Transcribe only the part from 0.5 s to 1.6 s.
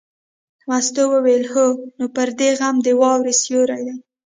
مستو وویل: